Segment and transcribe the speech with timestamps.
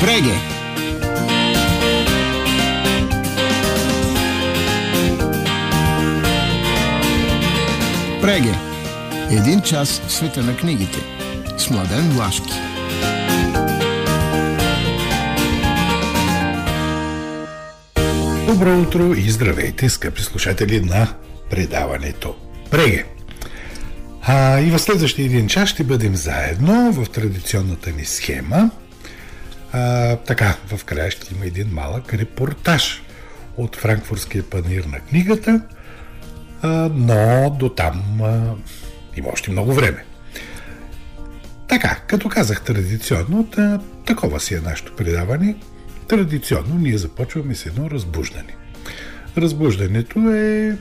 [0.00, 0.34] Преге!
[8.22, 8.54] Преге!
[9.30, 10.98] Един час в света на книгите
[11.56, 12.52] с Младен Влашки.
[18.46, 21.14] Добро утро и здравейте, скъпи слушатели на
[21.50, 22.34] предаването
[22.70, 23.04] Преге!
[24.22, 28.70] А, и в следващия един час ще бъдем заедно в традиционната ни схема.
[29.72, 33.02] А, така, в края ще има един малък репортаж
[33.56, 35.62] от Франкфуртския панир на книгата,
[36.62, 38.54] а, но до там а,
[39.16, 40.04] има още много време.
[41.68, 45.56] Така, като казах традиционно, та, такова си е нашето предаване.
[46.08, 48.56] Традиционно ние започваме с едно разбуждане.
[49.36, 50.76] Разбуждането е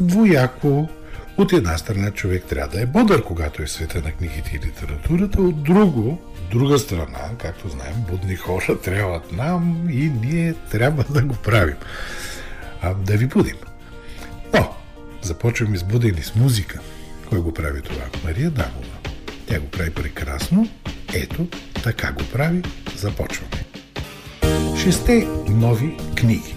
[0.00, 0.88] двояко.
[1.36, 5.42] От една страна човек трябва да е бодър, когато е света на книгите и литературата,
[5.42, 11.34] от друго, друга страна, както знаем, будни хора трябват нам и ние трябва да го
[11.34, 11.76] правим.
[12.82, 13.56] А, да ви будим.
[14.54, 14.74] Но,
[15.22, 16.80] започваме с будени с музика.
[17.28, 18.04] Кой го прави това?
[18.24, 18.98] Мария Дамова.
[19.46, 20.68] Тя го прави прекрасно.
[21.14, 21.48] Ето,
[21.82, 22.62] така го прави.
[22.96, 23.64] Започваме.
[24.82, 26.54] Шесте нови книги.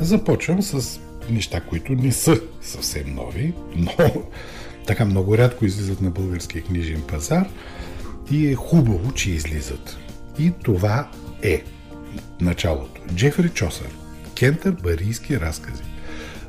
[0.00, 3.92] Започвам с неща, които не са съвсем нови, но
[4.86, 7.48] така много рядко излизат на българския книжен пазар
[8.30, 9.96] и е хубаво, че излизат.
[10.38, 11.08] И това
[11.42, 11.64] е
[12.40, 13.00] началото.
[13.14, 13.88] Джефри Чосър.
[14.38, 15.82] Кентър Барийски разкази.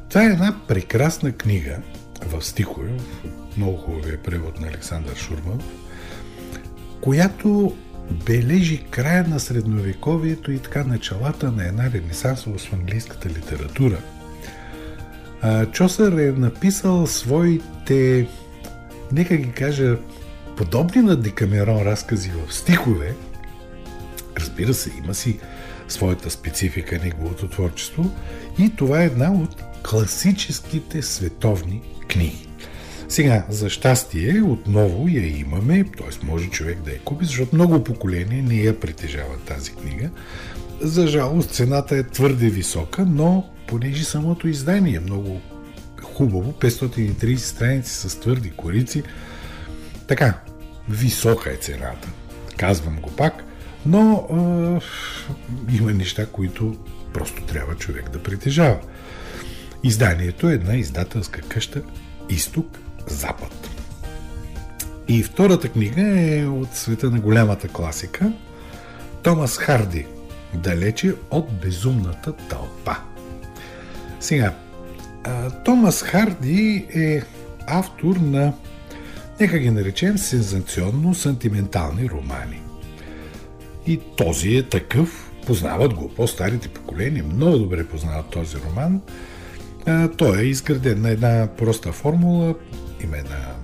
[0.09, 1.77] Това е една прекрасна книга
[2.25, 2.89] в стихове,
[3.53, 5.63] в много хубавия превод на Александър Шурмов,
[7.01, 7.75] която
[8.25, 13.97] бележи края на средновековието и така началата на една ренесансово с английската литература.
[15.71, 18.27] Чосър е написал своите,
[19.11, 19.97] нека ги кажа,
[20.57, 23.15] подобни на Декамерон разкази в стихове.
[24.39, 25.39] Разбира се, има си
[25.87, 28.11] своята специфика неговото творчество
[28.59, 32.47] и това е една от класическите световни книги.
[33.09, 36.25] Сега, за щастие, отново я имаме, т.е.
[36.25, 40.09] може човек да я купи, защото много поколения не я притежават тази книга.
[40.81, 45.41] За жалост, цената е твърде висока, но понеже самото издание е много
[46.03, 49.03] хубаво, 530 страници с твърди корици,
[50.07, 50.39] така,
[50.89, 52.09] висока е цената.
[52.57, 53.43] Казвам го пак,
[53.85, 56.77] но е, има неща, които
[57.13, 58.79] просто трябва човек да притежава.
[59.83, 61.81] Изданието е една издателска къща
[62.29, 63.69] Изток Запад.
[65.07, 68.31] И втората книга е от света на голямата класика
[69.23, 70.05] Томас Харди
[70.53, 72.95] Далече от безумната тълпа.
[74.19, 74.53] Сега,
[75.65, 77.21] Томас Харди е
[77.67, 78.53] автор на,
[79.39, 82.61] нека ги наречем, сензационно-сантиментални романи.
[83.87, 87.23] И този е такъв, познават го, по-старите поколения.
[87.23, 89.01] Много добре познават този роман.
[90.17, 92.55] Той е изграден на една проста формула,
[93.03, 93.55] има една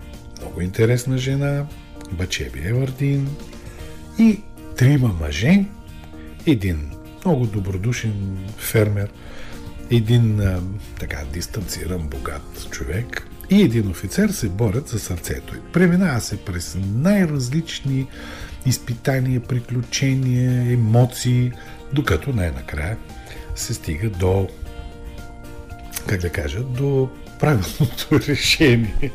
[0.42, 1.66] много интересна жена,
[2.12, 3.30] Бачеби Евардин
[4.20, 4.40] и
[4.78, 5.66] трима мъже,
[6.46, 6.92] един
[7.26, 9.12] много добродушен фермер,
[9.92, 10.62] един а,
[11.00, 15.54] така дистанциран, богат човек и един офицер се борят за сърцето.
[15.74, 18.08] Преминава се през най-различни
[18.66, 21.52] изпитания, приключения, емоции,
[21.94, 22.98] докато най-накрая
[23.56, 24.48] се стига до
[26.08, 27.10] как да кажа, до
[27.40, 29.12] правилното решение.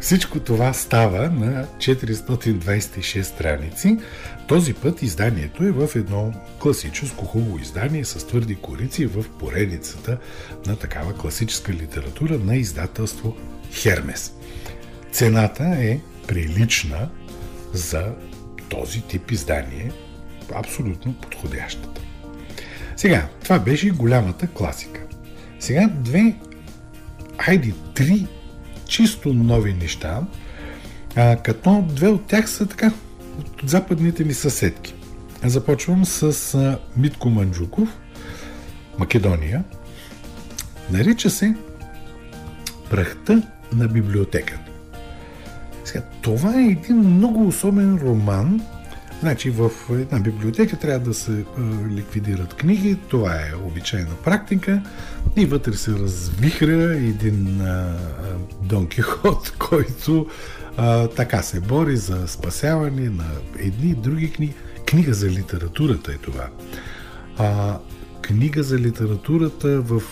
[0.00, 3.98] Всичко това става на 426 страници.
[4.52, 10.18] Този път изданието е в едно класическо хубаво издание с твърди корици в поредицата
[10.66, 13.36] на такава класическа литература на издателство
[13.72, 14.32] Хермес.
[15.12, 17.08] Цената е прилична
[17.72, 18.12] за
[18.68, 19.92] този тип издание,
[20.54, 22.00] абсолютно подходящата.
[22.96, 25.00] Сега, това беше голямата класика.
[25.60, 26.36] Сега две
[27.38, 28.26] хайде, три
[28.88, 30.20] чисто нови неща,
[31.16, 32.92] а, като две от тях са така
[33.38, 34.94] от западните ми съседки.
[35.44, 37.88] Започвам с а, Митко Манджуков,
[38.98, 39.64] Македония.
[40.90, 41.54] Нарича се
[42.90, 43.42] Прахта
[43.72, 44.70] на библиотеката.
[45.84, 48.60] Сега, това е един много особен роман,
[49.22, 51.44] Значи в една библиотека трябва да се
[51.90, 54.82] ликвидират книги, това е обичайна практика
[55.36, 57.96] и вътре се развихря един а,
[58.62, 60.26] Дон Кихот, който
[60.76, 63.26] а, така се бори за спасяване на
[63.58, 64.54] едни и други книги.
[64.86, 66.48] Книга за литературата е това.
[67.38, 67.78] А,
[68.22, 70.02] книга за литературата в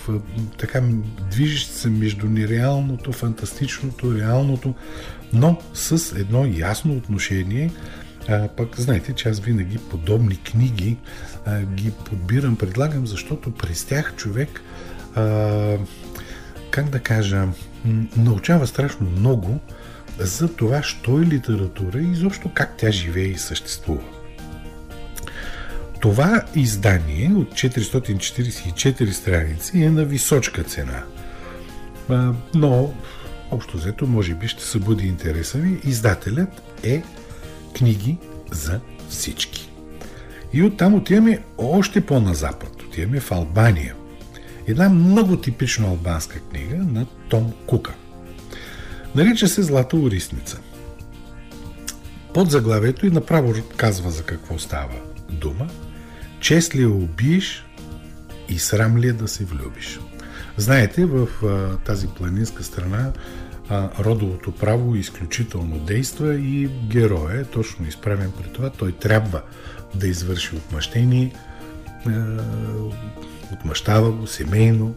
[0.58, 0.82] така
[1.30, 4.74] движещ се между нереалното, фантастичното, реалното,
[5.32, 7.70] но с едно ясно отношение
[8.28, 10.96] А, пък знаете, че аз винаги подобни книги
[11.46, 14.62] а, ги подбирам, предлагам, защото през тях човек,
[15.14, 15.76] а,
[16.70, 17.48] как да кажа,
[18.16, 19.60] научава страшно много
[20.18, 24.02] за това, що е литература и изобщо как тя живее и съществува.
[26.00, 31.02] Това издание от 444 страници е на височка цена.
[32.54, 32.94] Но,
[33.50, 35.80] общо взето, може би ще събуди интереса ви.
[35.84, 37.02] Издателят е
[37.76, 38.18] книги
[38.50, 39.70] за всички.
[40.52, 42.82] И оттам отиваме още по-на запад.
[42.82, 43.94] Отиваме в Албания.
[44.66, 47.94] Една много типично албанска книга на Том Кука.
[49.14, 50.60] Нарича се Злата орисница.
[52.34, 54.94] Под заглавието и направо казва за какво става
[55.30, 55.68] дума.
[56.40, 57.66] Чест ли я убиеш
[58.48, 60.00] и срам ли е да се влюбиш?
[60.56, 63.12] Знаете, в а, тази планинска страна
[63.68, 68.70] а, родовото право изключително действа и героя е точно изправен при това.
[68.70, 69.42] Той трябва
[69.94, 71.32] да извърши отмъщение,
[73.52, 74.94] отмъщава го семейно.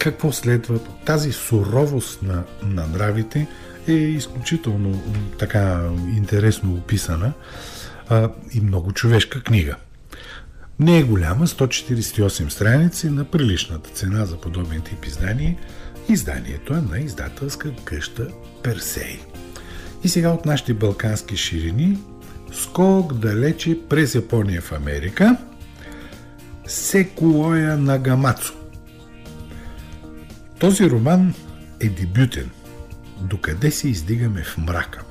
[0.00, 0.78] Какво следва?
[1.04, 3.46] Тази суровост на, на нравите
[3.88, 5.02] е изключително
[5.38, 7.32] така интересно описана
[8.08, 9.76] а, и много човешка книга.
[10.78, 15.58] Не е голяма, 148 страници на приличната цена за подобен тип издание.
[16.08, 18.28] Изданието е на издателска къща
[18.62, 19.20] Персей.
[20.04, 21.98] И сега от нашите балкански ширини
[22.52, 25.36] скок далече през Япония в Америка
[26.66, 28.59] Секуоя Нагамацу.
[30.60, 31.34] Този роман
[31.80, 32.50] е дебютен.
[33.20, 35.02] Докъде се издигаме в мрака?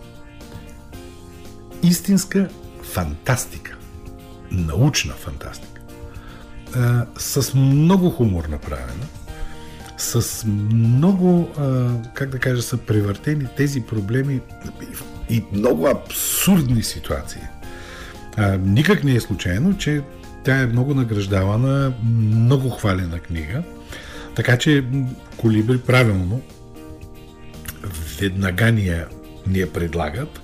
[1.83, 2.49] Истинска
[2.83, 3.77] фантастика
[4.51, 5.81] научна фантастика.
[6.75, 9.05] А, с много хумор направена,
[9.97, 14.39] с много, а, как да кажа, са превъртени тези проблеми
[15.29, 17.41] и много абсурдни ситуации.
[18.37, 20.01] А, никак не е случайно, че
[20.43, 23.63] тя е много награждавана, много хвалена книга,
[24.35, 24.85] така че
[25.37, 26.41] Колибри правилно
[28.19, 29.07] веднага ни я,
[29.47, 30.41] ни я предлагат.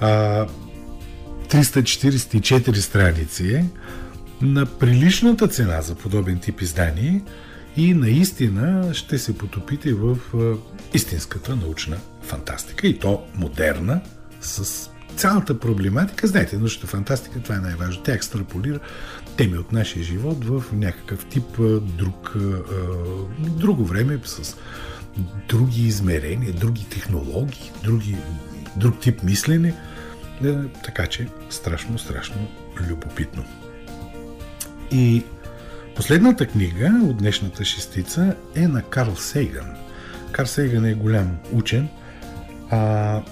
[0.00, 0.46] А,
[1.48, 3.64] 344 страници е
[4.42, 7.22] на приличната цена за подобен тип издание
[7.76, 10.18] и наистина ще се потопите в
[10.94, 14.00] истинската научна фантастика и то модерна
[14.40, 16.26] с цялата проблематика.
[16.26, 18.02] Знаете, научната фантастика, това е най-важно.
[18.02, 18.78] Тя екстраполира
[19.36, 21.44] теми от нашия живот в някакъв тип
[21.80, 22.36] друг,
[23.38, 24.56] друго време с
[25.48, 28.16] други измерения, други технологии, други,
[28.76, 29.74] друг тип мислене–
[30.44, 30.54] е,
[30.84, 32.48] така че страшно, страшно
[32.80, 33.44] любопитно.
[34.90, 35.24] И
[35.96, 39.76] последната книга от днешната шестица е на Карл Сейган.
[40.32, 41.88] Карл Сейган е голям учен,
[42.70, 43.22] а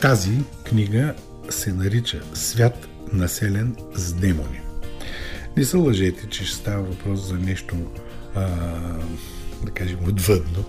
[0.00, 1.14] тази книга
[1.50, 4.60] се нарича Свят населен с демони.
[5.58, 7.76] Не се лъжете, че ще става въпрос за нещо,
[8.34, 8.46] а,
[9.64, 10.64] да кажем, отвъдно.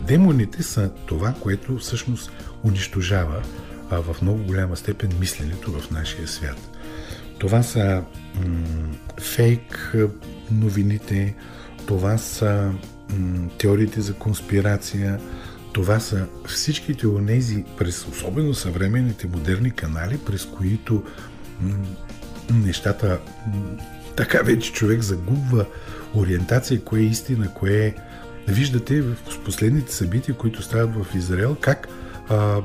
[0.00, 2.32] Демоните са това, което всъщност
[2.64, 3.42] унищожава
[3.90, 6.78] а в много голяма степен мисленето в нашия свят.
[7.38, 8.02] Това са
[8.46, 8.66] м-
[9.20, 9.96] фейк
[10.50, 11.34] новините,
[11.86, 12.72] това са
[13.18, 15.20] м- теориите за конспирация,
[15.72, 21.04] това са всичките онези, през особено съвременните модерни канали, през които
[21.60, 21.74] м-
[22.50, 23.20] нещата
[24.18, 25.66] така вече човек загубва
[26.14, 27.94] ориентация, кое е истина, кое е...
[28.48, 31.88] Виждате в последните събития, които стават в Израел, как
[32.28, 32.60] а,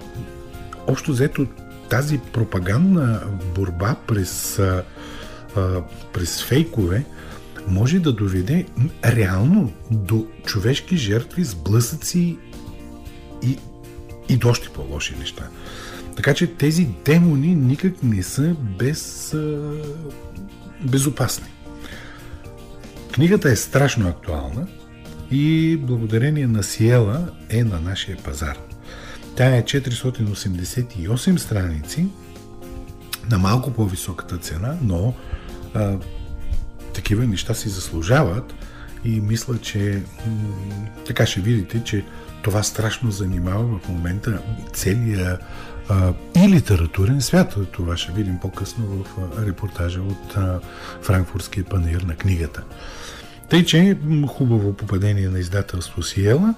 [0.87, 1.47] общо взето
[1.89, 3.21] тази пропагандна
[3.55, 4.83] борба през, а,
[6.13, 7.05] през фейкове
[7.67, 8.65] може да доведе
[9.05, 12.37] реално до човешки жертви, сблъсъци
[13.43, 13.57] и,
[14.29, 15.47] и до още по-лоши неща.
[16.15, 19.35] Така че тези демони никак не са без,
[20.83, 21.47] безопасни.
[23.11, 24.67] Книгата е страшно актуална
[25.31, 28.57] и благодарение на Сиела е на нашия пазар.
[29.35, 32.07] Тя е 488 страници
[33.29, 35.13] на малко по-високата цена, но
[35.73, 35.97] а,
[36.93, 38.53] такива неща си заслужават
[39.05, 40.01] и мисля, че
[41.07, 42.05] така ще видите, че
[42.43, 44.41] това страшно занимава в момента
[44.73, 45.39] целия
[46.35, 47.55] и литературен свят.
[47.71, 49.05] Това ще видим по-късно в
[49.45, 50.35] репортажа от
[51.01, 52.63] Франкфуртския панир на книгата.
[53.49, 53.97] Тъй, че
[54.27, 56.55] хубаво попадение на издателство Сиела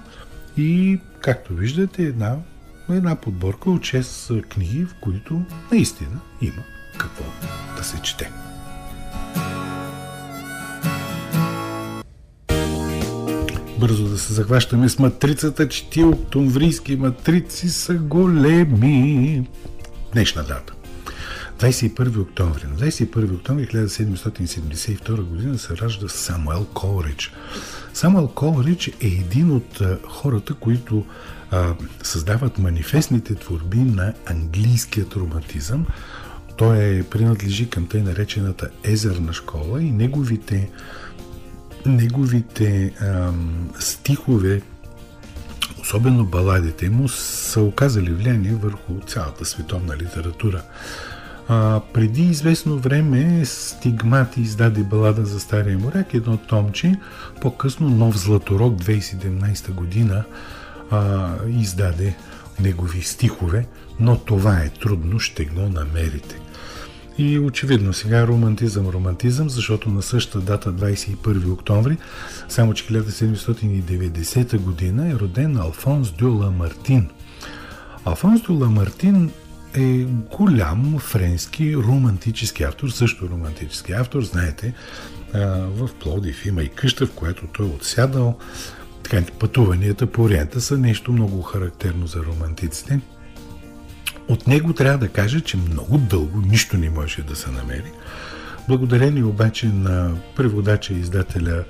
[0.56, 2.36] и, както виждате, една
[2.90, 5.42] една подборка от 6 книги, в които
[5.72, 6.62] наистина има
[6.98, 7.24] какво
[7.76, 8.30] да се чете.
[13.78, 19.48] Бързо да се захващаме с матрицата, че ти октомврийски матрици са големи.
[20.12, 20.72] Днешна дата.
[21.60, 22.66] 21 октомври.
[22.66, 27.32] На 21 октомври 1772 година се ражда Самуел Колрич.
[27.94, 31.04] Самуел Колрич е един от хората, които
[31.50, 35.86] а, създават манифестните творби на английският романтизъм.
[36.56, 40.70] Той е, принадлежи към тъй наречената езерна школа и неговите,
[41.88, 44.62] неговите ам, стихове,
[45.80, 50.62] особено баладите му, са оказали влияние върху цялата световна литература.
[51.48, 56.98] А, преди известно време Стигмати издаде балада за Стария моряк, едно томче,
[57.40, 60.24] по-късно Нов Златорок 2017 година
[60.90, 62.16] а, издаде
[62.60, 63.66] негови стихове,
[64.00, 66.40] но това е трудно, ще го намерите.
[67.18, 71.96] И очевидно сега романтизъм, романтизъм, защото на същата дата, 21 октомври,
[72.48, 77.08] само че 1790 година е роден Алфонс Дюла Мартин.
[78.04, 79.30] Алфонс Дюла Мартин
[79.74, 80.06] е
[80.36, 84.74] голям френски романтически автор, също романтически автор, знаете,
[85.68, 88.38] в Плодив има и къща, в която той е отсядал.
[89.02, 93.00] Така, пътуванията по Ориента са нещо много характерно за романтиците.
[94.28, 97.92] От него трябва да кажа, че много дълго нищо не може да се намери.
[98.68, 101.64] Благодарение обаче на преводача и издателя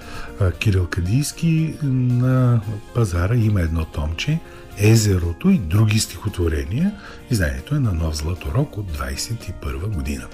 [0.58, 2.60] Кирил Кадийски на
[2.94, 4.38] пазара има едно томче
[4.78, 6.92] Езерото и други стихотворения.
[7.30, 10.24] Изданието е на Нов Златорок от 21 година.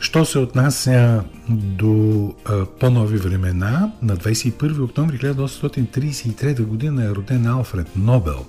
[0.00, 7.96] Що се отнася до а, по-нови времена, на 21 октомври 1833 година е роден Алфред
[7.96, 8.46] Нобел.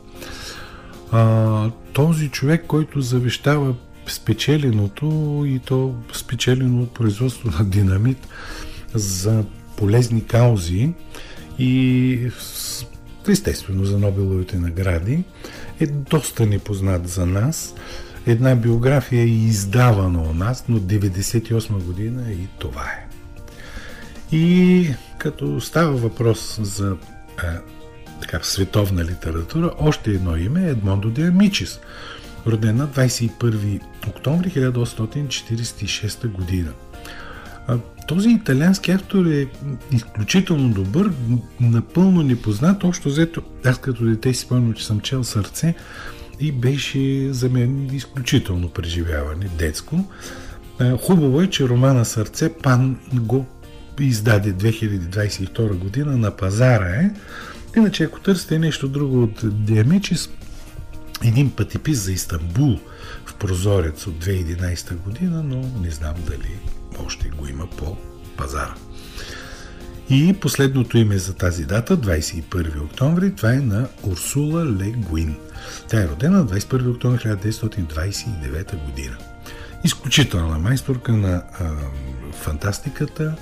[1.11, 3.75] А, този човек, който завещава
[4.07, 8.27] спечеленото и то спечелено от производство на динамит
[8.93, 9.43] за
[9.77, 10.93] полезни каузи
[11.59, 12.31] и
[13.27, 15.23] естествено за Нобеловите награди,
[15.79, 17.75] е доста непознат за нас.
[18.27, 23.07] Една биография е издавана у нас, но 98 година и това е.
[24.35, 26.97] И като става въпрос за
[28.21, 31.79] така, световна литература, още едно име е Едмондо де Амичис,
[32.47, 36.71] роден на 21 октомври 1846 година.
[38.07, 39.47] Този италиански автор е
[39.91, 41.11] изключително добър,
[41.59, 42.83] напълно непознат.
[42.83, 45.75] Общо взето, аз като дете си спомням, че съм чел сърце
[46.39, 50.05] и беше за мен изключително преживяване, детско.
[51.01, 53.45] Хубаво е, че романа Сърце Пан го
[53.99, 57.11] издаде 2022 година на пазара е.
[57.77, 60.29] Иначе, ако търсите нещо друго от Диамечис,
[61.23, 62.79] един пътипис за Истанбул
[63.25, 66.59] в прозорец от 2011 година, но не знам дали
[67.05, 67.97] още го има по
[68.37, 68.75] пазара.
[70.09, 75.35] И последното име за тази дата, 21 октомври, това е на Урсула Ле Гуин.
[75.87, 79.17] Тя е родена на 21 октомври 1929 година.
[79.83, 81.69] Изключителна майсторка на а,
[82.33, 83.35] фантастиката.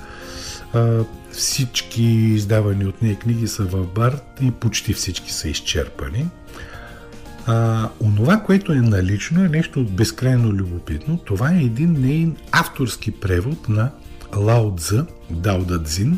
[0.73, 1.03] А,
[1.39, 6.27] всички издавани от нея книги са в Барт и почти всички са изчерпани.
[7.45, 11.17] А, онова, което е налично, е нещо безкрайно любопитно.
[11.17, 13.91] Това е един нейн авторски превод на
[14.37, 16.17] Лао Цзъ, Дао Цзин,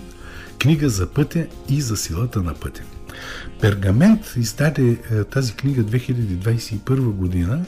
[0.59, 2.83] книга за пътя и за силата на пътя.
[3.61, 7.65] Пергамент издаде е, тази книга 2021 година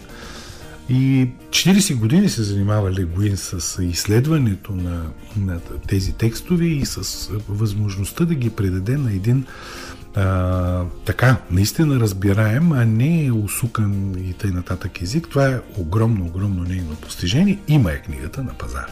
[0.90, 5.06] и 40 години се занимава Легуин с изследването на,
[5.38, 9.46] на тези текстове и с възможността да ги предаде на един
[10.16, 15.30] а, така, наистина разбираем, а не усукан и тъй нататък език.
[15.30, 17.60] Това е огромно, огромно нейно постижение.
[17.68, 18.88] Има е книгата на пазара.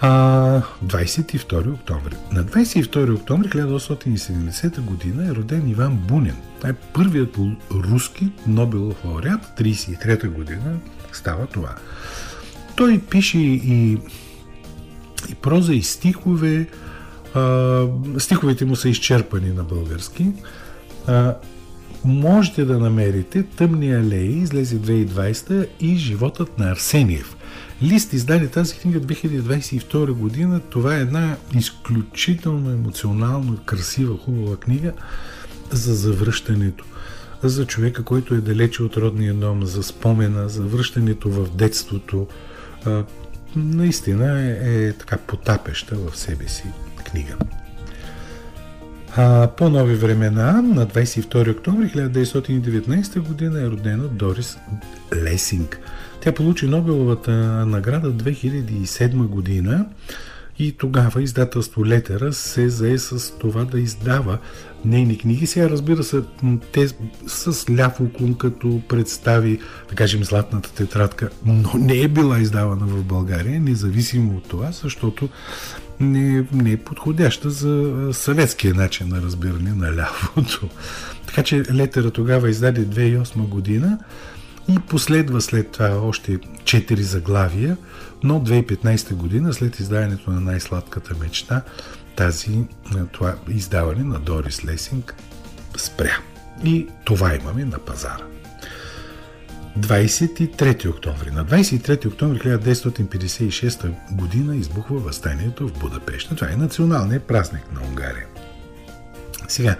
[0.00, 2.14] А, 22 октомври.
[2.32, 6.36] На 22 октомври 1870 година е роден Иван Бунин.
[6.60, 7.36] Това е първият
[7.70, 9.40] руски Нобелов лауреат.
[9.58, 10.76] 33 година
[11.12, 11.74] става това.
[12.76, 13.98] Той пише и,
[15.28, 16.68] и проза, и стихове,
[17.34, 17.86] а,
[18.18, 20.26] стиховете му са изчерпани на български.
[21.06, 21.34] А,
[22.04, 27.36] можете да намерите Тъмни алеи, излезе 2020 и Животът на Арсениев.
[27.82, 30.60] Лист издаде тази книга 2022 година.
[30.60, 34.92] Това е една изключително емоционално красива, хубава книга
[35.72, 36.84] за завръщането.
[37.42, 42.26] За човека, който е далече от родния дом, за спомена, за връщането в детството.
[42.86, 43.04] А,
[43.56, 46.64] наистина е, е така потапеща в себе си
[47.04, 47.36] книга.
[49.16, 54.58] А, по нови времена, на 22 октомври 1919 година е родена Дорис
[55.14, 55.80] Лесинг.
[56.20, 57.30] Тя получи Нобеловата
[57.66, 59.86] награда 2007 година
[60.58, 64.38] и тогава издателство Летера се зае с това да издава
[64.84, 65.46] нейни книги.
[65.46, 66.22] Сега разбира се,
[66.72, 66.88] те
[67.26, 69.58] с ляв уклон, като представи,
[69.88, 75.28] да кажем, Златната тетрадка, но не е била издавана в България, независимо от това, защото
[76.00, 80.68] не, не е подходяща за съветския начин на разбиране на лявото.
[81.26, 83.98] Така че Летера тогава издаде 2008 година
[84.68, 87.76] и последва след това още 4 заглавия,
[88.24, 91.62] но 2015 година, след издаването на най-сладката мечта,
[92.16, 92.64] тази,
[93.12, 95.14] това издаване на Дорис Лесинг
[95.76, 96.18] спря.
[96.64, 98.24] И това имаме на пазара.
[99.78, 101.30] 23 октомври.
[101.30, 106.34] На 23 октомври 1956 година избухва възстанието в Будапешта.
[106.34, 108.26] Това е националният празник на Унгария.
[109.48, 109.76] Сега,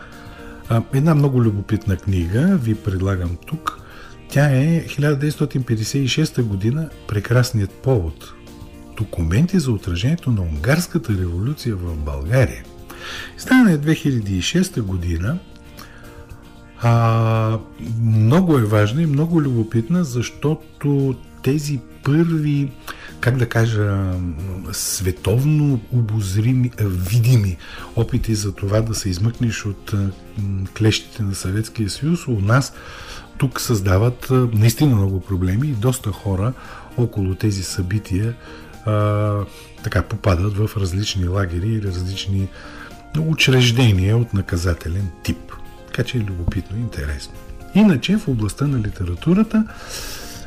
[0.94, 3.79] една много любопитна книга ви предлагам тук.
[4.30, 8.32] Тя е 1956 година Прекрасният повод.
[8.96, 12.64] Документи за отражението на унгарската революция в България.
[13.37, 15.38] Стана е 2006 година
[16.82, 17.58] а,
[18.02, 22.72] много е важна и много любопитна, защото тези първи,
[23.20, 24.14] как да кажа,
[24.72, 27.56] световно обозрими, видими
[27.96, 29.94] опити за това да се измъкнеш от
[30.78, 32.72] клещите на Съветския съюз, у нас
[33.40, 36.52] тук създават наистина много проблеми и доста хора
[36.97, 38.35] около тези събития
[38.87, 39.44] а,
[39.85, 42.49] така попадат в различни лагери или различни
[43.18, 45.52] учреждения от наказателен тип.
[45.87, 47.35] Така че е любопитно и интересно.
[47.75, 49.64] Иначе в областта на литературата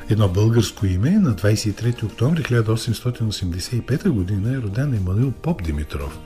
[0.10, 6.20] едно българско име на 23 октомври 1885 година е роден Емануил Поп Димитров.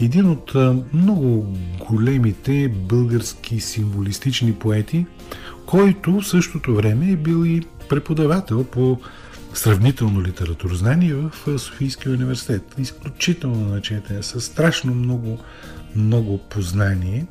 [0.00, 0.54] Един от
[0.92, 1.56] много
[1.90, 5.06] големите български символистични поети,
[5.66, 9.00] който в същото време е бил и преподавател по
[9.54, 12.74] сравнително литературознание в Софийския университет.
[12.78, 15.38] Изключително начетен, с страшно много,
[15.96, 17.26] много познание.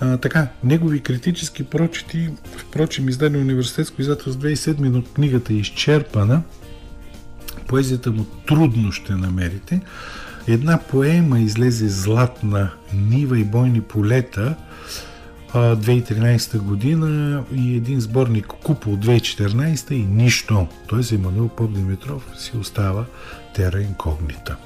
[0.00, 6.42] А, така, негови критически прочити, впрочем, издаден университетско издателство 2007, но книгата е изчерпана.
[7.66, 9.80] Поезията му трудно ще намерите.
[10.48, 14.54] Една поема излезе Златна нива и бойни полета
[15.54, 20.66] 2013 година и един сборник Купол 2014 и нищо.
[20.90, 21.14] Т.е.
[21.14, 21.70] Емануил Поп
[22.38, 23.04] си остава
[23.54, 24.56] тера инкогнита.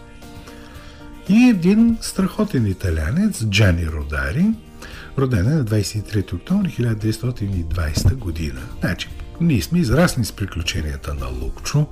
[1.28, 4.46] И един страхотен италянец, Джани Родари,
[5.18, 8.60] роден е на 23 октомври 1920 година.
[8.80, 9.08] Значи,
[9.40, 11.86] ние сме израсли с приключенията на Лукчо,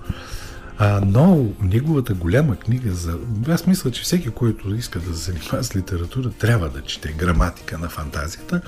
[0.83, 3.19] а, но неговата голяма книга за...
[3.49, 7.79] Аз мисля, че всеки, който иска да се занимава с литература, трябва да чете граматика
[7.79, 8.61] на фантазията.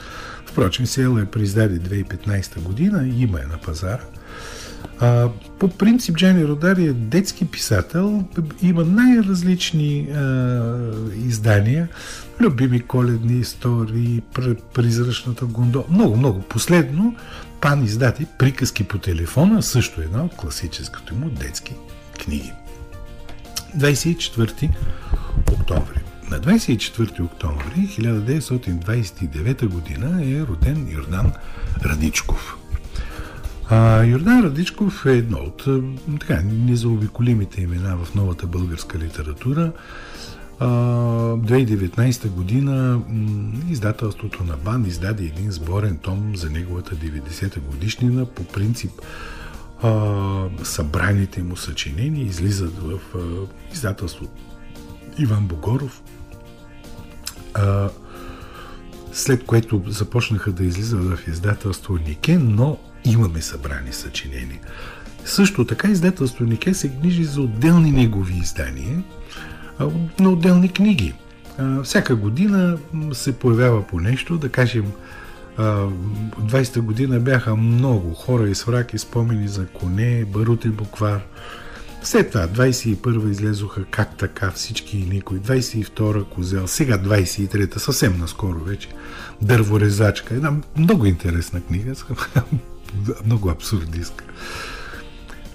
[0.46, 4.02] Впрочем, Села е преиздаде 2015 година, има е на пазара.
[5.00, 8.24] А, по принцип Джани Родари е детски писател,
[8.62, 10.90] има най-различни а,
[11.26, 11.88] издания,
[12.40, 14.22] любими коледни истории,
[14.74, 16.42] призрачната гондо, много, много.
[16.42, 17.16] Последно,
[17.60, 21.74] пан издати приказки по телефона, също една от класическото му детски
[22.24, 22.52] книги.
[23.76, 24.68] 24
[25.52, 26.00] октомври.
[26.30, 31.32] На 24 октомври 1929 година е роден Йордан
[31.84, 32.56] Радичков.
[33.68, 35.68] А, Йордан Радичков е едно от
[36.20, 39.72] така, незаобиколимите имена в новата българска литература.
[40.60, 43.00] 2019 година
[43.70, 48.24] издателството на БАН издаде един сборен том за неговата 90-та годишнина.
[48.24, 48.90] По принцип
[50.62, 52.98] събраните му съчинения излизат в
[53.72, 54.26] издателство
[55.18, 56.02] Иван Богоров.
[59.12, 64.60] След което започнаха да излизат в издателство Нике, но имаме събрани съчинения.
[65.24, 69.02] Също така издателство Нике се гнижи за отделни негови издания
[70.20, 71.14] на отделни книги.
[71.84, 72.78] Всяка година
[73.12, 74.92] се появява по нещо, да кажем
[75.58, 81.22] 20-та година бяха много хора и сврак и спомени за коне, барут и буквар.
[82.02, 85.38] След това 21-а излезоха как така всички и никой.
[85.38, 88.88] 22-а козел, сега 23-та, съвсем наскоро вече.
[89.42, 90.34] Дърворезачка.
[90.34, 91.94] Една много интересна книга,
[93.24, 94.24] много абсурдистка.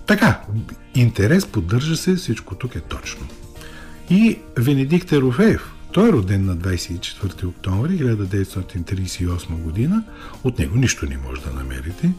[0.06, 0.42] Така,
[0.96, 3.28] интерес поддържа се, всичко тук е точно.
[4.10, 10.04] И Венедикт Ерофеев, той е роден на 24 октомври 1938 година.
[10.44, 12.12] От него нищо не може да намерите.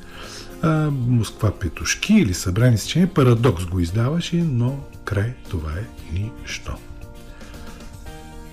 [0.63, 3.15] А, Москва петушки или събрани сечения.
[3.15, 6.77] Парадокс го издаваше, но край това е нищо.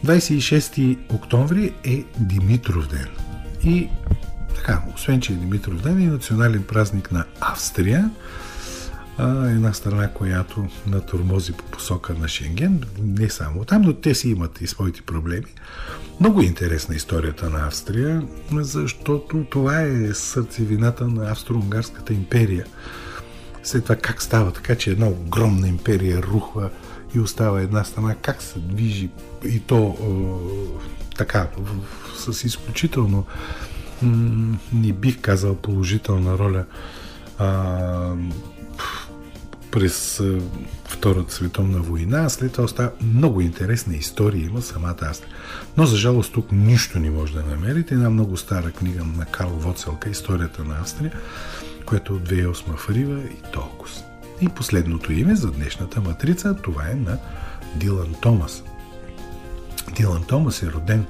[0.05, 3.07] 26 октомври е Димитров ден.
[3.63, 3.89] И
[4.55, 8.11] така, освен, че е Димитров ден, е национален празник на Австрия.
[9.17, 12.83] А, една страна, която натормози по посока на Шенген.
[13.01, 15.45] Не само там, но те си имат и своите проблеми.
[16.19, 22.65] Много е интересна историята на Австрия, защото това е сърцевината на Австро-Унгарската империя.
[23.63, 26.69] След това как става така, че една огромна империя рухва
[27.15, 29.09] и остава една страна, как се движи
[29.45, 33.25] и то е, така, в, с изключително
[34.73, 36.65] не бих казал положителна роля
[37.37, 38.15] а,
[39.75, 40.21] през
[40.85, 42.29] Втората световна война.
[42.29, 45.33] След това остава много интересна история има самата Австрия.
[45.77, 47.93] Но за жалост тук нищо не може да намерите.
[47.93, 51.11] Една много стара книга на Карл Воцелка Историята на Австрия,
[51.85, 53.91] която от 2008 в Рива и толкова.
[54.41, 57.17] И последното име за днешната матрица, това е на
[57.75, 58.63] Дилан Томас.
[59.95, 61.05] Дилан Томас е роден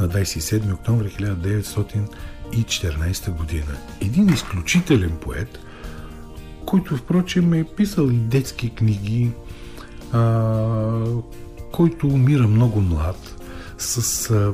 [0.00, 3.76] на 27 октомври 1914 година.
[4.00, 5.58] Един изключителен поет,
[6.66, 9.30] който впрочем е писал и детски книги,
[10.12, 11.02] а,
[11.72, 13.42] който умира много млад,
[13.78, 14.52] с а,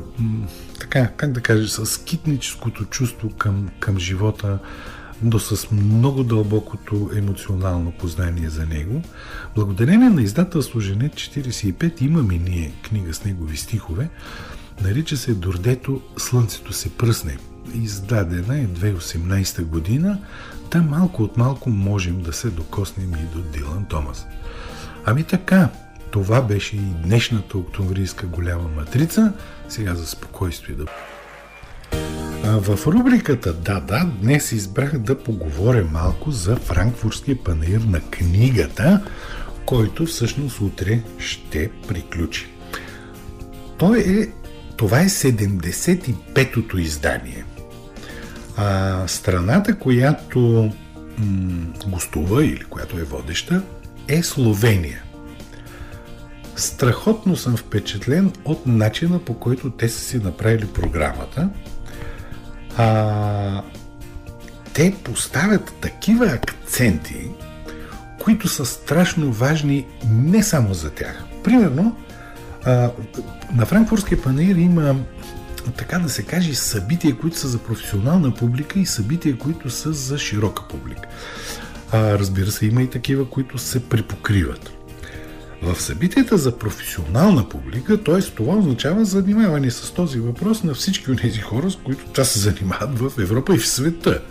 [0.80, 4.58] така, как да кажа, с китническото чувство към, към живота,
[5.22, 9.02] но с много дълбокото емоционално познание за него.
[9.54, 14.08] Благодарение на издателство Женет 45 имаме ние книга с негови стихове.
[14.82, 17.36] Нарича се Дордето Слънцето се пръсне.
[17.74, 20.18] Издадена е 2018 година.
[20.72, 24.26] Там малко от малко можем да се докоснем и до Дилан Томас.
[25.04, 25.68] Ами така,
[26.10, 29.32] това беше и днешната октомврийска голяма матрица.
[29.68, 30.84] Сега за спокойствие да
[32.44, 39.04] в рубриката Да, да, днес избрах да поговоря малко за франкфуртския панаир на книгата,
[39.66, 42.46] който всъщност утре ще приключи.
[43.78, 44.32] Той е,
[44.76, 47.44] това е 75-то издание.
[48.56, 50.70] А страната, която
[51.18, 53.62] м- гостува или която е водеща,
[54.08, 55.02] е Словения.
[56.56, 61.48] Страхотно съм впечатлен от начина по който те са си направили програмата–
[62.76, 63.62] а,
[64.72, 67.30] те поставят такива акценти,
[68.22, 71.24] които са страшно важни не само за тях.
[71.44, 71.96] Примерно,
[72.64, 72.90] а,
[73.52, 74.96] на Франкфуртския панер има
[75.70, 80.18] така да се каже, събития, които са за професионална публика и събития, които са за
[80.18, 81.08] широка публика.
[81.92, 84.72] А, разбира се, има и такива, които се припокриват.
[85.62, 88.20] В събитията за професионална публика, т.е.
[88.20, 92.38] това означава занимаване с този въпрос на всички от тези хора, с които това се
[92.38, 94.22] занимават в Европа и в света.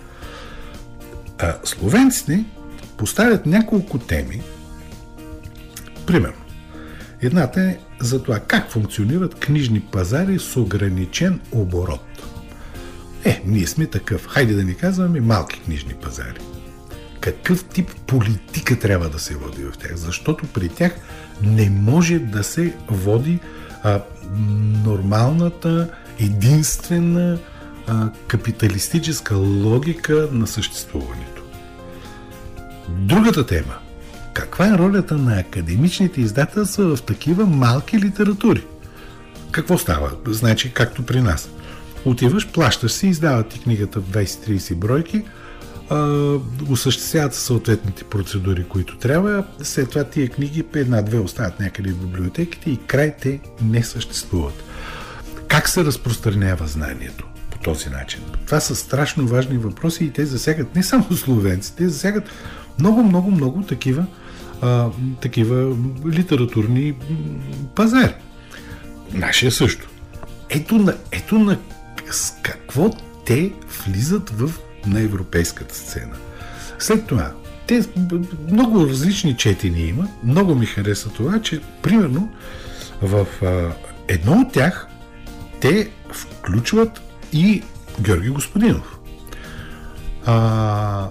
[1.40, 2.46] А словенците
[2.98, 4.42] поставят няколко теми.
[6.06, 6.42] Примерно,
[7.22, 12.24] едната е за това как функционират книжни пазари с ограничен оборот.
[13.26, 14.28] Е, ние сме такъв.
[14.28, 16.40] Хайде да ни казваме малки книжни пазари
[17.22, 20.96] какъв тип политика трябва да се води в тях, защото при тях
[21.44, 23.40] не може да се води
[23.84, 24.02] а,
[24.86, 27.38] нормалната, единствена
[27.88, 31.44] а, капиталистическа логика на съществуването.
[32.90, 33.74] Другата тема.
[34.34, 38.66] Каква е ролята на академичните издателства в такива малки литератури?
[39.52, 40.12] Какво става?
[40.28, 41.50] Значи, както при нас.
[42.06, 45.24] Отиваш, плащаш си, издават ти книгата в 20-30 бройки–
[46.70, 49.46] осъществяват съответните процедури, които трябва.
[49.64, 54.64] След това тия книги, една-две остават някъде в библиотеките и край те не съществуват.
[55.48, 58.22] Как се разпространява знанието по този начин?
[58.46, 62.30] Това са страшно важни въпроси и те засягат не само словенците, те засягат
[62.80, 64.06] много, много, много такива,
[64.62, 64.90] а,
[65.22, 65.76] такива
[66.08, 66.94] литературни
[67.76, 68.14] пазари.
[69.14, 69.90] Нашия също.
[70.50, 71.58] Ето на, ето на
[72.12, 72.90] с какво
[73.26, 73.52] те
[73.86, 74.52] влизат в
[74.88, 76.16] на европейската сцена.
[76.80, 77.32] След това,
[77.68, 77.82] те
[78.52, 80.08] много различни четения има.
[80.24, 82.30] Много ми хареса това, че примерно
[83.02, 83.72] в а,
[84.08, 84.88] едно от тях
[85.62, 87.02] те включват
[87.34, 87.62] и
[88.02, 89.00] Георги Господинов.
[90.26, 91.08] А,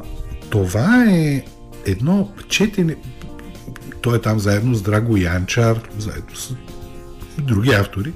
[0.50, 1.44] това е
[1.86, 2.96] едно четене.
[4.02, 6.54] Той е там заедно с Драго Янчар, заедно с
[7.38, 8.12] други автори.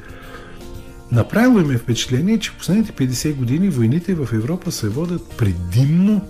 [1.12, 6.29] Направило им е впечатление, че последните 50 години войните в Европа се водят предимно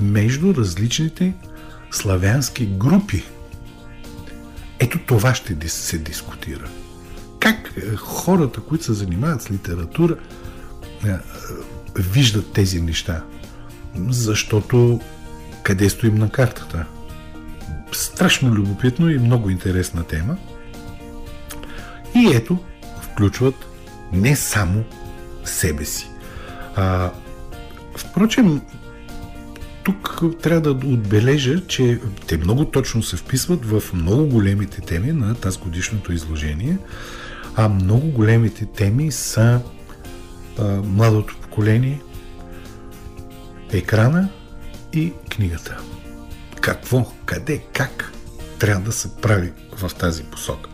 [0.00, 1.34] между различните
[1.90, 3.24] славянски групи.
[4.78, 6.68] Ето това ще се дискутира.
[7.40, 10.16] Как е, хората, които се занимават с литература,
[11.04, 11.18] е, е,
[11.96, 13.24] виждат тези неща?
[14.08, 15.00] Защото
[15.62, 16.86] къде стоим на картата?
[17.94, 20.36] Страшно любопитно и много интересна тема.
[22.14, 22.58] И ето,
[23.02, 23.54] включват
[24.12, 24.84] не само
[25.44, 26.08] себе си.
[26.76, 27.10] А,
[27.96, 28.60] впрочем,
[29.84, 35.34] тук трябва да отбележа, че те много точно се вписват в много големите теми на
[35.34, 36.78] тази годишното изложение,
[37.56, 39.60] а много големите теми са
[40.58, 42.00] а, младото поколение,
[43.72, 44.28] екрана
[44.92, 45.93] и книгата.
[46.64, 48.12] Какво, къде, как
[48.58, 50.70] трябва да се прави в тази посока.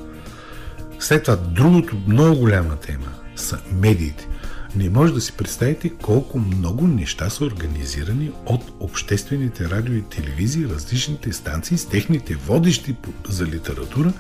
[0.99, 4.29] След това другото много голяма тема са медиите.
[4.77, 10.69] Не може да си представите колко много неща са организирани от обществените радио и телевизии,
[10.69, 12.97] различните станции с техните водещи
[13.29, 14.13] за литература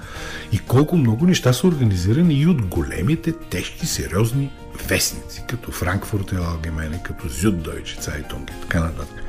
[0.53, 4.53] и колко много неща са организирани и от големите, тежки, сериозни
[4.89, 9.25] вестници, като Франкфурт Allgemeine, като Süddeutsche Zeitung и така нататък.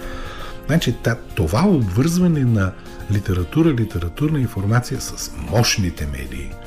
[0.72, 0.96] Значи
[1.36, 2.72] това обвързване на
[3.12, 6.52] литература, литературна информация с мощните медии–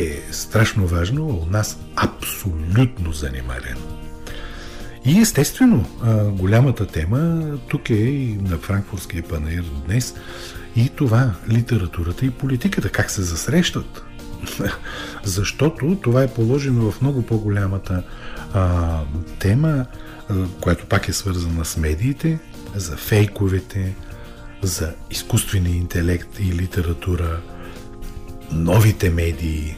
[0.00, 3.80] е страшно важно, а у нас абсолютно занимарено.
[5.04, 5.86] И естествено,
[6.32, 10.14] голямата тема тук е и на Франкфуртския панаир днес
[10.76, 14.04] и това литературата и политиката, как се засрещат.
[15.24, 18.02] Защото това е положено в много по-голямата
[18.54, 19.00] а,
[19.38, 19.86] тема,
[20.60, 22.38] която пак е свързана с медиите,
[22.76, 23.94] за фейковете,
[24.62, 27.40] за изкуствения интелект и литература,
[28.52, 29.76] новите медии,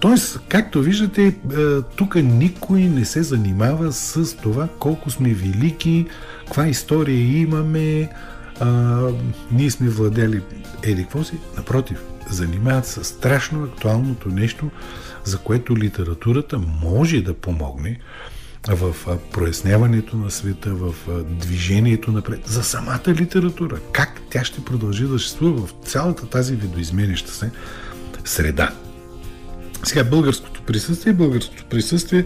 [0.00, 1.34] Тоест, както виждате, е,
[1.96, 6.06] тук никой не се занимава с това колко сме велики,
[6.46, 8.10] каква история имаме,
[8.60, 9.00] а,
[9.52, 10.42] ние сме владели
[10.82, 11.34] еди какво си.
[11.56, 14.70] Напротив, занимават се страшно актуалното нещо,
[15.24, 17.98] за което литературата може да помогне
[18.68, 18.94] в
[19.32, 23.78] проясняването на света, в движението напред, за самата литература.
[23.92, 27.50] Как тя ще продължи да съществува в цялата тази видоизменяща се
[28.24, 28.70] среда.
[29.84, 32.24] Сега българското присъствие, българското присъствие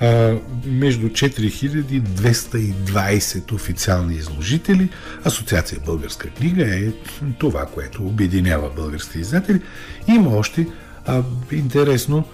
[0.00, 0.34] а,
[0.66, 4.88] между 4220 официални изложители.
[5.24, 6.92] Асоциация Българска книга е
[7.38, 9.60] това, което обединява българските издатели.
[10.08, 10.66] Има още
[11.06, 11.22] а,
[11.52, 12.24] интересно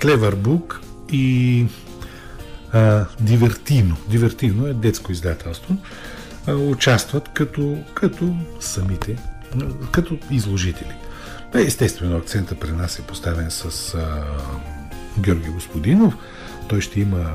[0.00, 0.80] Клевър Бук
[1.12, 1.66] и
[2.72, 3.96] а, Дивертино.
[4.08, 5.76] Дивертино е детско издателство.
[6.48, 9.16] Участват като, като самите,
[9.92, 10.94] като изложители.
[11.54, 14.24] Естествено, акцента при нас е поставен с а,
[15.18, 16.14] Георги Господинов.
[16.68, 17.34] Той ще има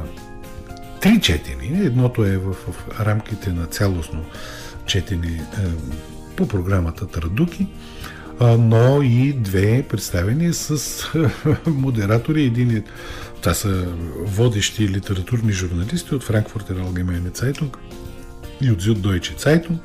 [1.01, 1.85] три четени.
[1.85, 4.25] Едното е в, в рамките на цялостно
[4.85, 5.41] четени е,
[6.35, 7.67] по програмата Традуки,
[8.41, 11.03] но и две представени с
[11.65, 12.43] модератори.
[12.43, 12.83] Един е,
[13.41, 13.85] това са
[14.17, 17.77] водещи литературни журналисти от Франкфуртер Allgemeine Zeitung
[18.61, 19.77] и от Süddeutsche Zeitung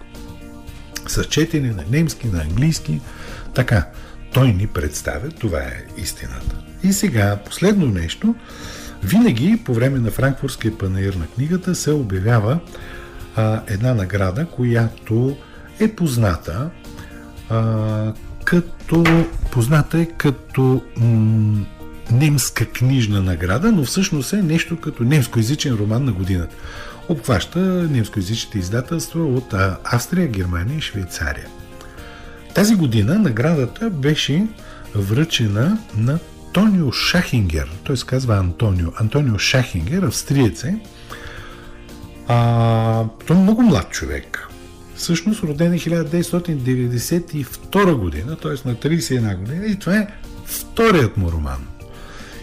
[1.07, 3.01] с четене на немски, на английски.
[3.55, 3.87] Така,
[4.33, 6.57] той ни представя, това е истината.
[6.83, 8.35] И сега, последно нещо,
[9.03, 12.59] винаги по време на Франкфуртския панаир на книгата се обявява
[13.37, 15.37] а, една награда, която
[15.81, 16.71] е позната
[17.49, 18.13] а,
[18.45, 21.67] като позната е като м-
[22.11, 26.57] немска книжна награда, но всъщност е нещо като немскоязичен роман на годината.
[27.09, 27.59] Обхваща
[27.91, 31.47] немскоязичните издателства от Австрия, Германия и Швейцария.
[32.55, 34.47] Тази година наградата беше
[34.95, 36.19] връчена на
[36.53, 37.71] Тонио Шахингер.
[37.85, 38.89] Той се казва Антонио.
[39.01, 40.79] Антонио Шахингер, австриец е.
[42.29, 44.49] А, той е много млад човек.
[44.95, 48.69] Всъщност роден е 1992 година, т.е.
[48.69, 50.09] на 31 година и това е
[50.45, 51.67] вторият му роман.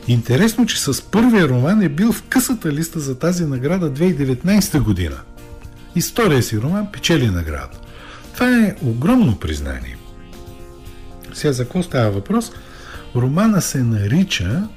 [0.08, 5.18] Интересно, че с първия роман е бил в късата листа за тази награда 2019 година.
[5.96, 7.78] История си роман печели награда.
[8.34, 9.98] Това е огромно признание.
[11.34, 12.52] Сега за какво става въпрос?
[13.16, 14.68] Романа се нарича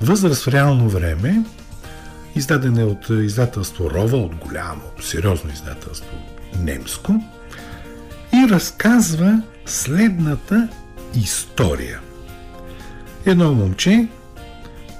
[0.00, 1.44] Възраст в реално време,
[2.34, 6.16] издаден е от издателство Рова, от голямо, сериозно издателство
[6.60, 7.14] немско,
[8.34, 10.68] и разказва следната
[11.14, 12.00] история.
[13.26, 14.08] Едно момче,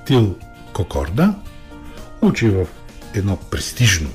[0.07, 0.37] Тил
[0.73, 1.35] Кокорда,
[2.23, 2.67] учи в
[3.15, 4.11] едно престижно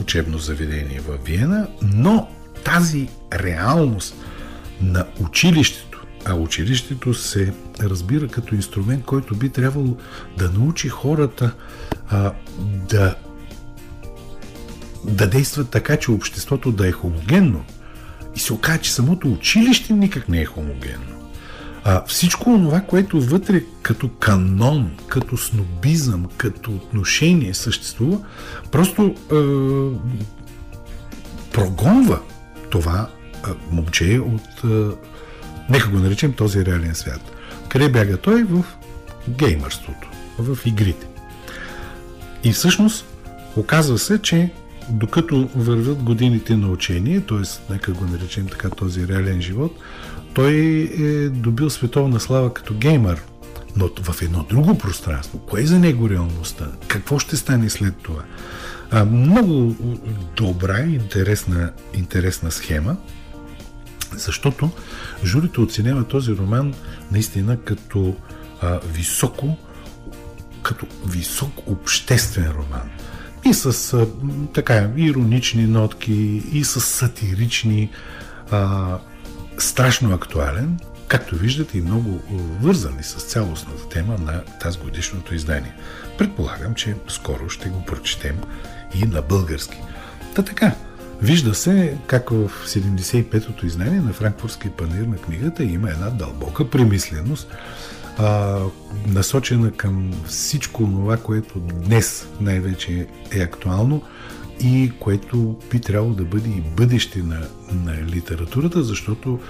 [0.00, 2.28] учебно заведение в Виена, но
[2.64, 4.14] тази реалност–
[4.82, 6.04] на училището.
[6.24, 9.96] А училището се разбира като инструмент, който би трябвало
[10.38, 11.54] да научи хората
[12.08, 12.32] а,
[12.88, 13.14] да,
[15.04, 17.64] да действат така, че обществото да е хомогенно.
[18.36, 21.19] И се оказа, че самото училище никак не е хомогенно.
[21.84, 28.18] А, всичко това, което вътре като канон, като снобизъм, като отношение съществува,
[28.70, 29.14] просто е,
[31.52, 32.20] прогонва
[32.70, 33.08] това
[33.70, 34.70] момче от,
[35.70, 37.20] нека го наречем, този реален свят.
[37.68, 38.42] Къде бяга той?
[38.42, 38.64] В
[39.28, 41.06] геймърството, в игрите.
[42.44, 43.04] И всъщност
[43.56, 44.50] оказва се, че
[44.88, 47.72] докато вървят годините на учение, т.е.
[47.72, 49.78] нека го наречем така този реален живот,
[50.34, 50.52] той
[50.98, 53.22] е добил световна слава като геймър,
[53.76, 55.38] но в едно друго пространство.
[55.38, 56.66] Кое е за него реалността?
[56.88, 58.22] Какво ще стане след това?
[58.90, 59.76] А, много
[60.36, 62.96] добра интересна, интересна схема,
[64.12, 64.70] защото
[65.24, 66.74] журито оценява този роман
[67.12, 68.16] наистина като
[68.62, 69.56] а, високо
[70.62, 72.90] като висок обществен роман.
[73.44, 74.06] И с
[74.54, 77.90] така иронични нотки, и с сатирични,
[78.50, 78.98] а,
[79.58, 82.20] страшно актуален, както виждате и много
[82.60, 85.74] вързани с цялостната тема на тази годишното издание.
[86.18, 88.36] Предполагам, че скоро ще го прочетем
[88.94, 89.78] и на български.
[90.34, 90.74] Та така,
[91.22, 97.48] вижда се как в 75-то издание на Франкфуртски панир на книгата има една дълбока премисленост,
[98.20, 98.58] а,
[99.06, 104.02] насочена към всичко това, което днес най-вече е актуално
[104.60, 107.40] и което би трябвало да бъде и бъдеще на,
[107.72, 109.40] на литературата, защото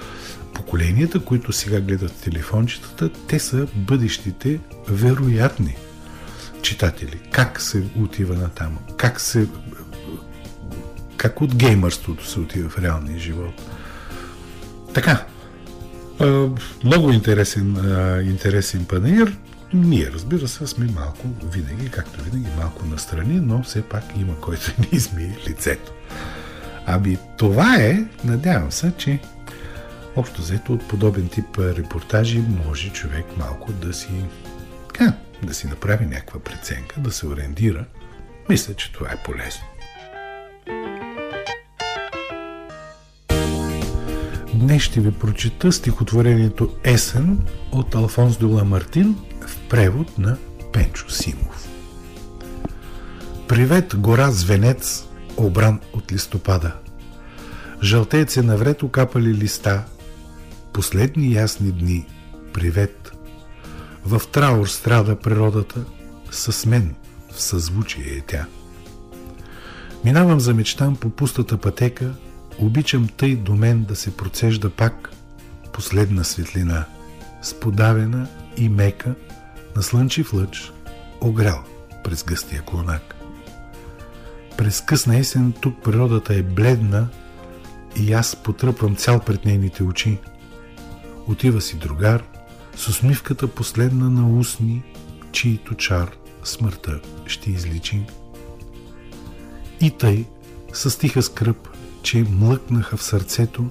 [0.54, 5.76] поколенията, които сега гледат телефончетата, те са бъдещите вероятни
[6.62, 7.20] читатели.
[7.30, 8.78] Как се отива на там?
[8.96, 9.48] Как се
[11.16, 13.62] как от геймърството се отива в реалния живот.
[14.94, 15.26] Така,
[16.84, 17.76] много интересен,
[18.24, 19.36] интересен панир.
[19.74, 24.72] Ние, разбира се, сме малко, винаги, както винаги, малко настрани, но все пак има който
[24.78, 25.92] ни измие лицето.
[26.86, 29.18] Ами това е, надявам се, че
[30.16, 34.08] общо взето от подобен тип репортажи може човек малко да си,
[35.42, 37.84] да си направи някаква преценка, да се ориентира.
[38.48, 39.69] Мисля, че това е полезно.
[44.60, 47.38] Днес ще ви прочита стихотворението Есен
[47.72, 50.36] от Алфонс Дула Мартин в превод на
[50.72, 51.68] Пенчо Симов.
[53.48, 55.04] Привет, гора Звенец,
[55.36, 56.72] обран от листопада.
[57.82, 59.84] Жълтеец е навред окапали листа,
[60.72, 62.06] последни ясни дни,
[62.52, 63.12] привет.
[64.04, 65.84] В траур страда природата,
[66.30, 66.94] с мен
[67.32, 68.46] в съзвучие е тя.
[70.04, 72.12] Минавам за мечтам по пустата пътека–
[72.60, 75.10] Обичам тъй до мен да се процежда пак
[75.72, 76.84] последна светлина,
[77.42, 79.14] сподавена и мека
[79.76, 80.72] на слънчев лъч,
[81.20, 81.64] огрял
[82.04, 83.14] през гъстия клонак.
[84.56, 87.08] През късна есен тук природата е бледна
[87.96, 90.18] и аз потръпвам цял пред нейните очи.
[91.26, 92.24] Отива си другар
[92.76, 94.82] с усмивката последна на устни,
[95.32, 96.10] чието чар
[96.44, 98.06] смъртта ще изличи.
[99.80, 100.24] И тъй,
[100.72, 101.69] с тиха скръп,
[102.02, 103.70] че млъкнаха в сърцето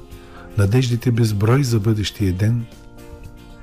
[0.58, 2.66] надеждите безброй за бъдещия ден,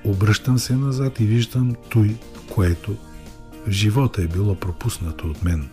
[0.05, 2.17] обръщам се назад и виждам той,
[2.55, 2.97] което
[3.67, 5.69] в живота е било пропуснато от мен.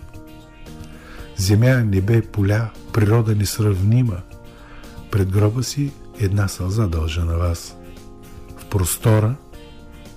[1.37, 4.17] Земя, небе, поля, природа несравнима.
[5.11, 7.77] Пред гроба си една сълза дължа на вас.
[8.57, 9.35] В простора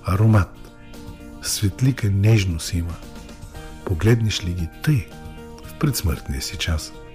[0.03, 0.71] аромат,
[1.41, 2.95] светлика нежност има.
[3.85, 5.07] Погледнеш ли ги тъй
[5.65, 6.93] в предсмъртния си час–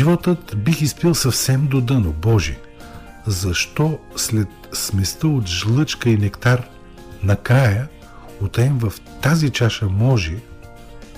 [0.00, 2.58] Животът бих изпил съвсем до дъно, Боже.
[3.26, 6.68] Защо след сместа от жлъчка и нектар,
[7.22, 7.88] накрая,
[8.40, 10.36] отаем в тази чаша може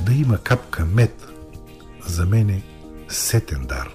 [0.01, 1.29] да има капка мед,
[2.07, 2.63] за мене
[3.09, 3.89] сетен дар.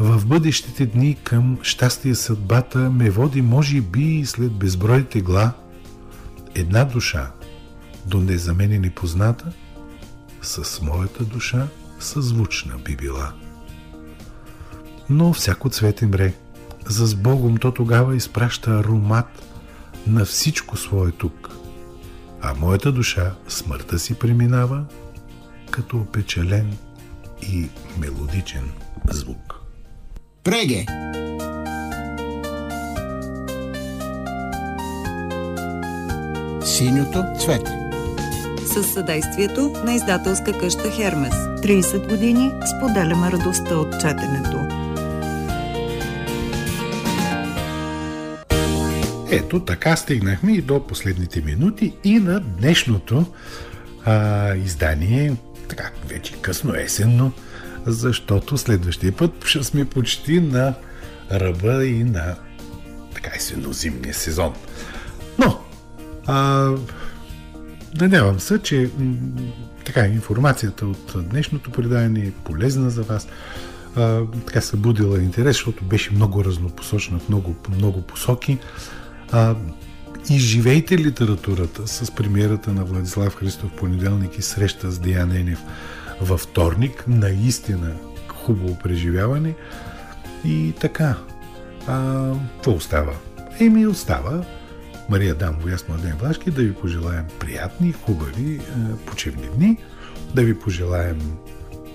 [0.00, 5.52] В бъдещите дни към щастие съдбата ме води, може би, след безброй тегла,
[6.54, 7.30] една душа,
[8.06, 9.52] донде за мене непозната,
[10.42, 11.68] с моята душа–
[12.02, 13.32] съзвучна би била.
[15.10, 16.34] Но всяко цвете мре.
[16.86, 19.42] За с Богом то тогава изпраща аромат
[20.06, 21.50] на всичко свое тук.
[22.40, 24.84] А моята душа смъртта си преминава
[25.70, 26.76] като опечален
[27.42, 28.70] и мелодичен
[29.10, 29.54] звук.
[30.44, 30.86] Преге!
[36.64, 37.81] Синьото цвете
[38.72, 41.34] с съдействието на издателска къща Хермес.
[41.34, 44.58] 30 години споделяме радостта от четенето.
[49.30, 53.26] Ето така стигнахме и до последните минути и на днешното
[54.04, 55.36] а, издание,
[55.68, 57.32] така вече късно есенно,
[57.86, 60.74] защото следващия път ще сме почти на
[61.32, 62.36] ръба и на
[63.14, 64.54] така есенно-зимния сезон.
[65.38, 65.60] Но,
[66.26, 66.68] а,
[68.00, 68.90] Надявам се, че
[69.84, 73.28] така, информацията от днешното предаване е полезна за вас.
[73.96, 78.58] А, така събудила интерес, защото беше много разнопосочна много, много посоки.
[79.32, 79.54] А,
[80.30, 85.58] изживейте литературата с премиерата на Владислав Христов понеделник и среща с Диан Енев
[86.20, 87.04] във вторник.
[87.08, 87.92] Наистина
[88.28, 89.54] хубаво преживяване.
[90.44, 91.16] И така.
[91.86, 93.12] А, какво остава?
[93.60, 94.44] Еми остава
[95.12, 98.60] Мария Дамова и аз Младен Влашки да ви пожелаем приятни, хубави е,
[99.06, 99.78] почивни дни,
[100.34, 101.18] да ви пожелаем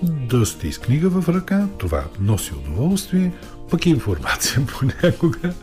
[0.03, 3.34] да сте с книга в ръка, това носи удоволствие,
[3.70, 5.53] пък и информация понякога.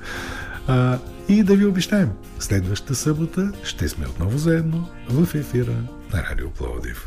[0.66, 0.98] А,
[1.28, 5.76] и да ви обещаем, следващата събота ще сме отново заедно в ефира
[6.12, 7.02] на Радио Пловдив.